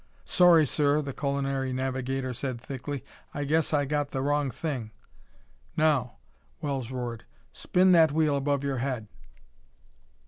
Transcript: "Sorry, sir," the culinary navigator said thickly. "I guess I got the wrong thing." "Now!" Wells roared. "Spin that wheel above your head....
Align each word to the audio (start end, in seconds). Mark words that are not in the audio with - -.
"Sorry, 0.25 0.65
sir," 0.65 0.99
the 1.03 1.13
culinary 1.13 1.71
navigator 1.73 2.33
said 2.33 2.59
thickly. 2.59 3.05
"I 3.35 3.43
guess 3.43 3.71
I 3.71 3.85
got 3.85 4.09
the 4.09 4.23
wrong 4.23 4.49
thing." 4.49 4.89
"Now!" 5.77 6.13
Wells 6.59 6.89
roared. 6.89 7.23
"Spin 7.53 7.91
that 7.91 8.11
wheel 8.11 8.35
above 8.35 8.63
your 8.63 8.79
head.... 8.79 9.07